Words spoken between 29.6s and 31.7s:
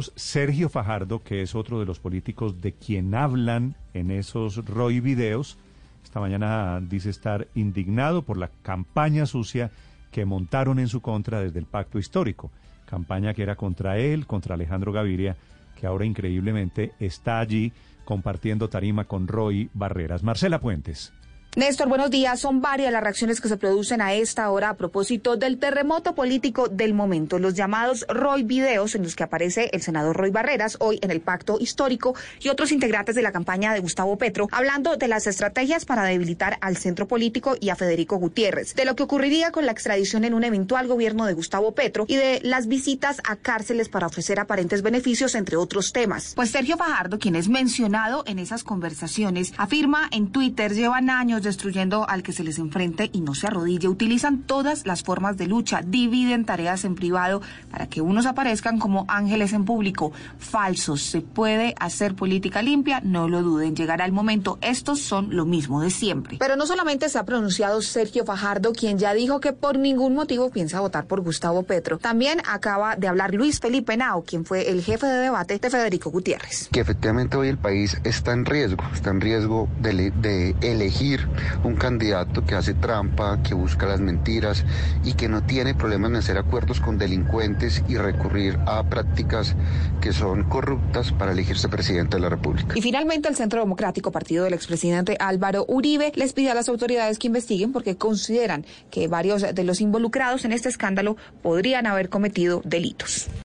el senador Roy Barreras hoy en el pacto